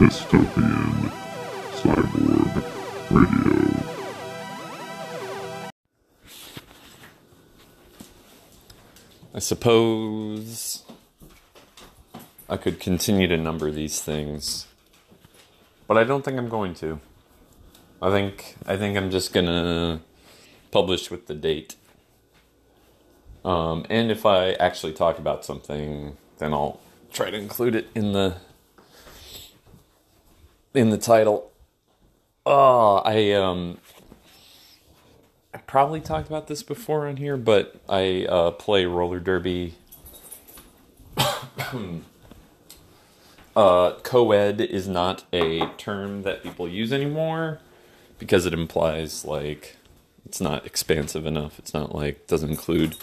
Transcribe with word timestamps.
Dystopian 0.00 1.12
Cyborg 1.76 2.64
Radio. 3.10 3.84
I 9.34 9.40
suppose 9.40 10.84
I 12.48 12.56
could 12.56 12.80
continue 12.80 13.28
to 13.28 13.36
number 13.36 13.70
these 13.70 14.00
things, 14.00 14.66
but 15.86 15.98
I 15.98 16.04
don't 16.04 16.24
think 16.24 16.38
I'm 16.38 16.48
going 16.48 16.72
to. 16.76 16.98
I 18.00 18.10
think 18.10 18.56
I 18.64 18.78
think 18.78 18.96
I'm 18.96 19.10
just 19.10 19.34
gonna 19.34 20.00
publish 20.70 21.10
with 21.10 21.26
the 21.26 21.34
date. 21.34 21.76
Um, 23.44 23.84
and 23.90 24.10
if 24.10 24.24
I 24.24 24.52
actually 24.52 24.94
talk 24.94 25.18
about 25.18 25.44
something, 25.44 26.16
then 26.38 26.54
I'll 26.54 26.80
try 27.12 27.30
to 27.30 27.36
include 27.36 27.74
it 27.74 27.88
in 27.94 28.12
the 28.12 28.36
in 30.74 30.90
the 30.90 30.98
title. 30.98 31.50
Oh, 32.46 32.96
I 33.04 33.32
um 33.32 33.78
I 35.52 35.58
probably 35.58 36.00
talked 36.00 36.28
about 36.28 36.46
this 36.46 36.62
before 36.62 37.08
on 37.08 37.16
here, 37.16 37.36
but 37.36 37.80
I 37.88 38.24
uh, 38.26 38.52
play 38.52 38.84
roller 38.86 39.18
derby. 39.18 39.74
uh, 43.56 43.92
co-ed 44.02 44.60
is 44.60 44.86
not 44.86 45.24
a 45.32 45.66
term 45.76 46.22
that 46.22 46.44
people 46.44 46.68
use 46.68 46.92
anymore 46.92 47.58
because 48.18 48.46
it 48.46 48.54
implies 48.54 49.24
like 49.24 49.76
it's 50.24 50.40
not 50.40 50.64
expansive 50.64 51.26
enough. 51.26 51.58
It's 51.58 51.74
not 51.74 51.94
like 51.94 52.28
doesn't 52.28 52.50
include 52.50 52.94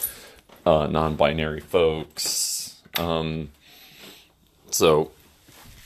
uh, 0.65 0.87
non-binary 0.87 1.59
folks. 1.59 2.81
Um, 2.97 3.49
so, 4.71 5.11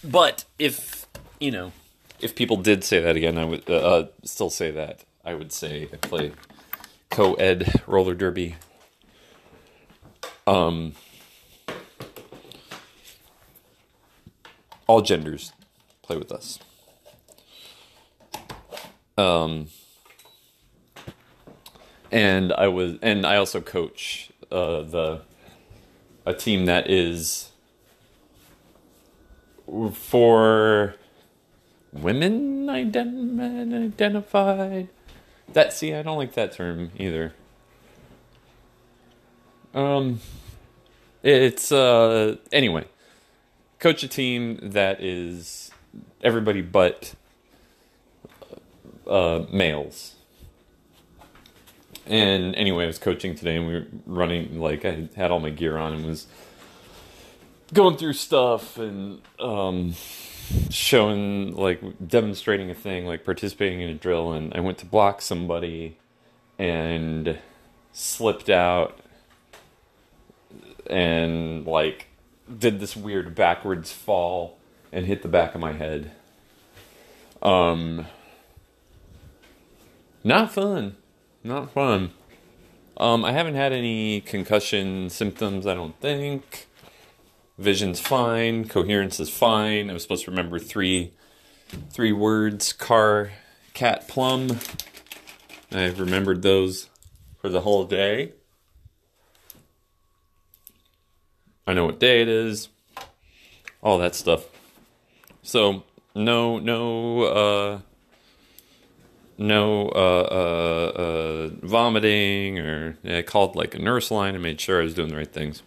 but 0.03 0.45
if 0.59 1.00
you 1.41 1.51
know, 1.51 1.71
if 2.19 2.35
people 2.35 2.55
did 2.55 2.83
say 2.83 3.01
that 3.01 3.15
again, 3.15 3.37
I 3.37 3.45
would 3.45 3.69
uh, 3.69 3.73
uh, 3.73 4.07
still 4.23 4.51
say 4.51 4.69
that. 4.71 5.03
I 5.25 5.33
would 5.33 5.51
say 5.51 5.89
I 5.91 5.97
play 5.97 6.31
co-ed 7.09 7.81
roller 7.87 8.13
derby. 8.13 8.55
Um, 10.45 10.93
all 14.85 15.01
genders 15.01 15.51
play 16.03 16.15
with 16.15 16.31
us. 16.31 16.59
Um, 19.17 19.67
and 22.11 22.53
I 22.53 22.67
was, 22.67 22.97
and 23.01 23.25
I 23.25 23.37
also 23.37 23.61
coach 23.61 24.31
uh, 24.51 24.83
the 24.83 25.21
a 26.23 26.33
team 26.35 26.65
that 26.65 26.87
is 26.87 27.49
for 29.93 30.95
women 31.93 32.67
ident- 32.67 33.85
identified. 33.85 34.89
That 35.53 35.73
see, 35.73 35.93
I 35.93 36.01
don't 36.01 36.17
like 36.17 36.33
that 36.33 36.53
term 36.53 36.91
either. 36.97 37.33
Um, 39.73 40.19
it's 41.23 41.71
uh 41.71 42.37
anyway. 42.51 42.85
Coach 43.79 44.03
a 44.03 44.07
team 44.07 44.59
that 44.61 45.01
is 45.01 45.71
everybody 46.23 46.61
but 46.61 47.15
uh, 49.07 49.45
males. 49.51 50.15
And 52.05 52.55
anyway, 52.55 52.85
I 52.85 52.87
was 52.87 52.97
coaching 52.97 53.35
today, 53.35 53.57
and 53.57 53.67
we 53.67 53.73
were 53.73 53.85
running 54.05 54.59
like 54.59 54.85
I 54.85 55.07
had 55.15 55.31
all 55.31 55.39
my 55.39 55.49
gear 55.49 55.77
on 55.77 55.93
and 55.93 56.05
was 56.05 56.27
going 57.73 57.97
through 57.97 58.13
stuff 58.13 58.77
and 58.77 59.21
um, 59.39 59.93
showing 60.69 61.55
like 61.55 61.81
demonstrating 62.07 62.69
a 62.69 62.75
thing, 62.75 63.05
like 63.05 63.23
participating 63.25 63.81
in 63.81 63.89
a 63.89 63.93
drill, 63.93 64.31
and 64.31 64.53
I 64.53 64.59
went 64.59 64.77
to 64.79 64.85
block 64.85 65.21
somebody 65.21 65.97
and 66.57 67.39
slipped 67.93 68.49
out 68.49 68.99
and 70.89 71.65
like 71.65 72.07
did 72.59 72.79
this 72.79 72.95
weird 72.95 73.35
backwards 73.35 73.91
fall 73.91 74.57
and 74.91 75.05
hit 75.05 75.21
the 75.21 75.27
back 75.27 75.55
of 75.55 75.61
my 75.61 75.73
head. 75.73 76.11
Um 77.41 78.05
not 80.23 80.53
fun. 80.53 80.97
Not 81.43 81.71
fun. 81.71 82.11
Um 82.97 83.25
I 83.25 83.31
haven't 83.31 83.55
had 83.55 83.71
any 83.73 84.21
concussion 84.21 85.09
symptoms, 85.09 85.65
I 85.65 85.73
don't 85.73 85.99
think. 85.99 86.67
Vision's 87.61 87.99
fine, 87.99 88.67
coherence 88.67 89.19
is 89.19 89.29
fine. 89.29 89.89
I 89.89 89.93
was 89.93 90.01
supposed 90.01 90.25
to 90.25 90.31
remember 90.31 90.57
three 90.57 91.13
three 91.91 92.11
words, 92.11 92.73
car, 92.73 93.31
cat, 93.73 94.07
plum. 94.07 94.59
I've 95.71 95.99
remembered 95.99 96.41
those 96.41 96.89
for 97.39 97.49
the 97.49 97.61
whole 97.61 97.85
day. 97.85 98.33
I 101.67 101.73
know 101.73 101.85
what 101.85 101.99
day 101.99 102.21
it 102.23 102.27
is, 102.27 102.69
all 103.81 103.99
that 103.99 104.15
stuff. 104.15 104.47
So 105.43 105.83
no, 106.15 106.57
no, 106.57 107.21
uh, 107.23 107.79
no 109.37 109.87
uh, 109.89 110.27
uh, 110.31 110.99
uh, 110.99 111.49
vomiting, 111.61 112.59
or 112.59 112.97
I 113.05 113.21
called 113.21 113.55
like 113.55 113.75
a 113.75 113.79
nurse 113.79 114.09
line 114.09 114.33
and 114.33 114.43
made 114.43 114.59
sure 114.59 114.81
I 114.81 114.83
was 114.83 114.95
doing 114.95 115.09
the 115.09 115.17
right 115.17 115.31
things. 115.31 115.61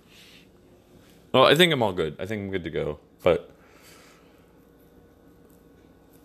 Well, 1.34 1.44
I 1.44 1.54
think 1.54 1.72
I'm 1.72 1.82
all 1.82 1.92
good. 1.92 2.16
I 2.18 2.26
think 2.26 2.42
I'm 2.42 2.50
good 2.50 2.64
to 2.64 2.70
go, 2.70 3.00
but 3.22 3.50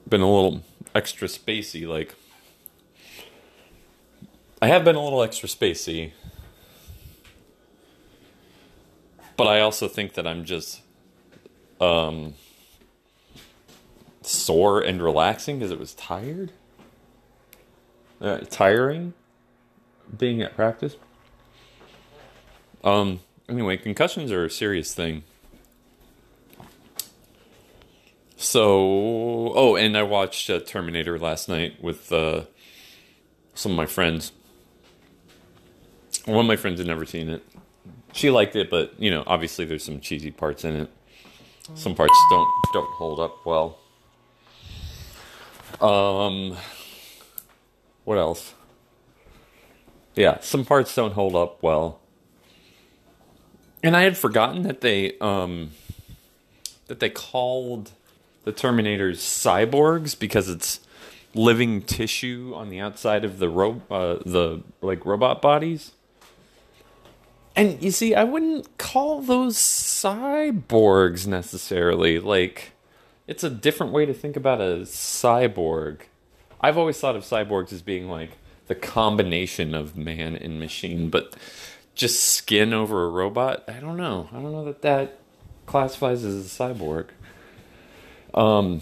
been 0.08 0.22
a 0.22 0.32
little 0.32 0.62
extra 0.96 1.28
spacey. 1.28 1.86
Like 1.86 2.16
I 4.62 4.68
have 4.68 4.86
been 4.86 4.96
a 4.96 5.04
little 5.04 5.22
extra 5.22 5.50
spacey 5.50 6.14
but 9.40 9.48
I 9.48 9.62
also 9.62 9.88
think 9.88 10.16
that 10.16 10.28
I'm 10.28 10.44
just 10.44 10.82
um, 11.80 12.34
sore 14.22 14.82
and 14.82 15.02
relaxing 15.02 15.60
because 15.60 15.72
it 15.72 15.80
was 15.80 15.94
tired, 15.94 16.52
uh, 18.20 18.40
tiring, 18.40 19.14
being 20.18 20.42
at 20.42 20.58
practice. 20.58 20.98
Um. 22.84 23.22
Anyway, 23.50 23.78
concussions 23.78 24.32
are 24.32 24.46
a 24.46 24.50
serious 24.50 24.94
thing. 24.94 25.24
So, 28.38 29.52
oh, 29.56 29.76
and 29.76 29.98
I 29.98 30.04
watched 30.04 30.50
uh, 30.50 30.60
Terminator 30.60 31.20
last 31.20 31.50
night 31.50 31.84
with 31.84 32.12
uh, 32.12 32.46
some 33.54 33.74
of 33.74 33.78
my 33.78 33.86
friends. 33.86 34.32
One 36.26 36.46
of 36.46 36.46
my 36.46 36.56
friends 36.56 36.80
had 36.80 36.88
never 36.88 37.06
seen 37.06 37.30
it 37.30 37.44
she 38.14 38.30
liked 38.30 38.56
it, 38.56 38.70
but 38.70 38.94
you 39.00 39.12
know, 39.12 39.24
obviously 39.28 39.66
there's 39.66 39.84
some 39.84 40.00
cheesy 40.00 40.32
parts 40.32 40.66
in 40.66 40.76
it. 40.76 40.90
Some 41.76 41.96
parts 41.96 42.14
don't 42.30 42.50
don't 42.74 42.92
hold 42.94 43.20
up 43.20 43.46
well. 43.46 43.78
Um, 45.80 46.58
what 48.04 48.18
else? 48.18 48.54
Yeah, 50.16 50.40
some 50.42 50.66
parts 50.66 50.94
don't 50.96 51.14
hold 51.14 51.36
up 51.36 51.62
well. 51.62 52.00
And 53.82 53.96
I 53.96 54.02
had 54.02 54.18
forgotten 54.18 54.64
that 54.64 54.82
they 54.82 55.18
um 55.20 55.72
that 56.88 57.00
they 57.00 57.10
called 57.10 57.92
the 58.44 58.52
Terminators 58.52 59.18
cyborgs 59.18 60.18
because 60.18 60.50
it's 60.50 60.80
living 61.34 61.82
tissue 61.82 62.54
on 62.56 62.70
the 62.70 62.80
outside 62.80 63.24
of 63.24 63.40
the 63.40 63.50
ro- 63.50 63.82
uh, 63.90 64.18
the 64.26 64.62
like 64.82 65.06
robot 65.06 65.42
bodies. 65.42 65.92
And 67.56 67.82
you 67.82 67.92
see, 67.92 68.16
I 68.16 68.24
wouldn't 68.24 68.78
call 68.78 69.22
those 69.22 69.58
cyborgs 69.58 71.28
necessarily. 71.28 72.20
Like, 72.20 72.72
it's 73.28 73.44
a 73.44 73.50
different 73.50 73.92
way 73.92 74.06
to 74.06 74.14
think 74.14 74.38
about 74.38 74.62
a 74.62 74.82
cyborg. 74.84 76.02
I've 76.62 76.78
always 76.78 77.00
thought 77.00 77.16
of 77.16 77.24
cyborgs 77.24 77.74
as 77.74 77.82
being 77.82 78.10
like 78.10 78.32
the 78.68 78.76
combination 78.76 79.76
of 79.76 79.98
man 79.98 80.36
and 80.36 80.60
machine, 80.60 81.10
but 81.10 81.36
just 81.96 82.24
skin 82.24 82.74
over 82.74 83.06
a 83.06 83.10
robot. 83.10 83.64
I 83.68 83.80
don't 83.80 83.98
know. 83.98 84.30
I 84.32 84.36
don't 84.36 84.52
know 84.52 84.66
that 84.66 84.82
that 84.84 85.20
classifies 85.66 86.24
as 86.24 86.46
a 86.46 86.50
cyborg. 86.50 87.08
Um, 88.34 88.82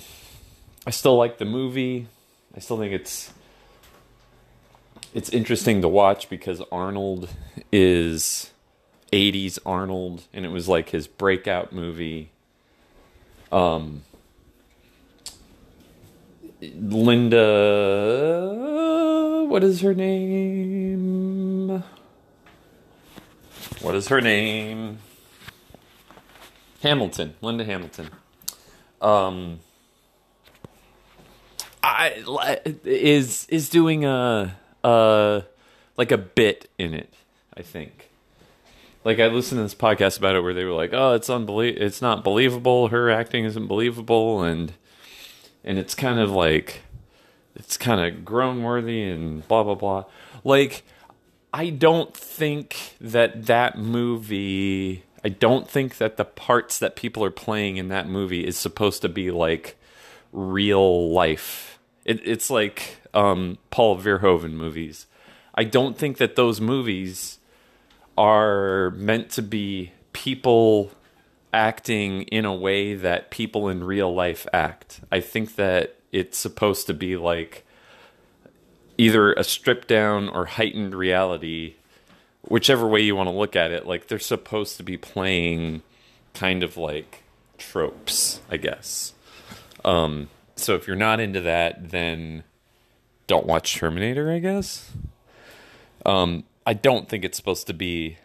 I 0.85 0.91
still 0.91 1.17
like 1.17 1.37
the 1.37 1.45
movie. 1.45 2.07
I 2.55 2.59
still 2.59 2.77
think 2.77 2.93
it's 2.93 3.33
it's 5.13 5.29
interesting 5.29 5.81
to 5.81 5.87
watch 5.87 6.29
because 6.29 6.61
Arnold 6.71 7.29
is 7.71 8.51
80s 9.11 9.57
Arnold, 9.65 10.23
and 10.33 10.45
it 10.45 10.49
was 10.49 10.67
like 10.67 10.89
his 10.89 11.07
breakout 11.07 11.71
movie. 11.71 12.29
Um, 13.51 14.03
Linda, 16.61 17.45
what 19.47 19.63
is 19.63 19.81
her 19.81 19.93
name? 19.93 20.86
What 23.81 23.95
is 23.95 24.07
her 24.07 24.21
name? 24.21 24.99
Hamilton, 26.81 27.35
Linda 27.41 27.63
Hamilton. 27.63 28.09
Um, 29.01 29.59
I, 31.83 32.59
is 32.83 33.45
is 33.49 33.69
doing 33.69 34.05
a 34.05 34.55
uh 34.83 35.41
like 35.95 36.11
a 36.11 36.17
bit 36.17 36.69
in 36.77 36.93
it. 36.93 37.13
I 37.55 37.61
think. 37.61 38.09
Like 39.03 39.19
I 39.19 39.27
listened 39.27 39.59
to 39.59 39.63
this 39.63 39.75
podcast 39.75 40.17
about 40.17 40.35
it 40.35 40.41
where 40.41 40.53
they 40.53 40.65
were 40.65 40.73
like, 40.73 40.91
"Oh, 40.93 41.13
it's 41.13 41.29
unbelie- 41.29 41.77
it's 41.79 42.01
not 42.01 42.23
believable. 42.23 42.89
Her 42.89 43.09
acting 43.09 43.45
isn't 43.45 43.67
believable," 43.67 44.43
and 44.43 44.73
and 45.63 45.77
it's 45.77 45.95
kind 45.95 46.19
of 46.19 46.31
like 46.31 46.81
it's 47.55 47.77
kind 47.77 48.01
of 48.01 48.25
groan 48.25 48.63
worthy 48.63 49.03
and 49.03 49.47
blah 49.47 49.63
blah 49.63 49.75
blah. 49.75 50.05
Like 50.43 50.83
I 51.57 51.71
don't 51.71 52.15
think 52.15 52.95
that 53.01 53.47
that 53.47 53.79
movie. 53.79 55.03
I 55.23 55.29
don't 55.29 55.67
think 55.67 55.97
that 55.97 56.15
the 56.15 56.23
parts 56.23 56.77
that 56.77 56.95
people 56.95 57.23
are 57.23 57.31
playing 57.31 57.77
in 57.77 57.87
that 57.87 58.07
movie 58.07 58.45
is 58.45 58.55
supposed 58.55 59.01
to 59.01 59.09
be 59.09 59.31
like 59.31 59.75
real 60.31 61.11
life. 61.11 61.79
It, 62.05 62.21
it's 62.23 62.51
like 62.51 62.97
um, 63.15 63.57
Paul 63.71 63.97
Verhoeven 63.97 64.51
movies. 64.51 65.07
I 65.55 65.63
don't 65.63 65.97
think 65.97 66.17
that 66.17 66.35
those 66.35 66.61
movies 66.61 67.39
are 68.15 68.91
meant 68.91 69.31
to 69.31 69.41
be 69.41 69.93
people 70.13 70.91
acting 71.51 72.21
in 72.23 72.45
a 72.45 72.53
way 72.53 72.93
that 72.93 73.31
people 73.31 73.67
in 73.67 73.83
real 73.83 74.13
life 74.13 74.45
act. 74.53 75.01
I 75.11 75.21
think 75.21 75.55
that 75.55 75.95
it's 76.11 76.37
supposed 76.37 76.85
to 76.85 76.93
be 76.93 77.17
like 77.17 77.65
either 78.97 79.33
a 79.33 79.43
stripped 79.43 79.87
down 79.87 80.29
or 80.29 80.45
heightened 80.45 80.95
reality, 80.95 81.75
whichever 82.41 82.87
way 82.87 83.01
you 83.01 83.15
want 83.15 83.29
to 83.29 83.35
look 83.35 83.55
at 83.55 83.71
it. 83.71 83.85
Like 83.85 84.07
they're 84.07 84.19
supposed 84.19 84.77
to 84.77 84.83
be 84.83 84.97
playing 84.97 85.83
kind 86.33 86.63
of 86.63 86.77
like 86.77 87.23
tropes, 87.57 88.41
I 88.49 88.57
guess. 88.57 89.13
Um, 89.85 90.29
so 90.55 90.75
if 90.75 90.87
you're 90.87 90.95
not 90.95 91.19
into 91.19 91.41
that, 91.41 91.91
then 91.91 92.43
don't 93.27 93.45
watch 93.45 93.75
Terminator, 93.75 94.31
I 94.31 94.39
guess. 94.39 94.91
Um, 96.05 96.45
I 96.65 96.73
don't 96.73 97.07
think 97.07 97.23
it's 97.23 97.37
supposed 97.37 97.67
to 97.67 97.73
be, 97.73 98.17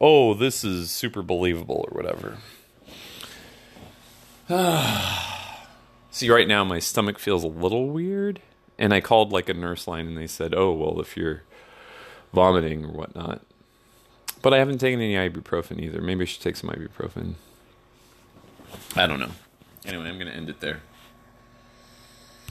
oh, 0.00 0.34
this 0.34 0.64
is 0.64 0.90
super 0.90 1.22
believable 1.22 1.86
or 1.88 1.94
whatever. 1.94 2.38
See, 6.10 6.30
right 6.30 6.48
now 6.48 6.64
my 6.64 6.78
stomach 6.78 7.18
feels 7.18 7.44
a 7.44 7.48
little 7.48 7.90
weird, 7.90 8.40
and 8.78 8.92
I 8.94 9.00
called 9.00 9.32
like 9.32 9.48
a 9.48 9.54
nurse 9.54 9.86
line, 9.86 10.06
and 10.06 10.16
they 10.16 10.26
said, 10.26 10.54
"Oh, 10.54 10.72
well, 10.72 11.00
if 11.00 11.16
you're 11.16 11.42
vomiting 12.32 12.84
or 12.84 12.92
whatnot." 12.92 13.40
But 14.42 14.54
I 14.54 14.58
haven't 14.58 14.78
taken 14.78 15.00
any 15.00 15.14
ibuprofen 15.14 15.80
either. 15.80 16.00
Maybe 16.00 16.22
I 16.22 16.26
should 16.26 16.42
take 16.42 16.56
some 16.56 16.70
ibuprofen. 16.70 17.34
I 18.94 19.06
don't 19.06 19.18
know. 19.18 19.30
Anyway, 19.84 20.08
I'm 20.08 20.18
going 20.18 20.30
to 20.30 20.36
end 20.36 20.48
it 20.48 20.60
there. 20.60 20.80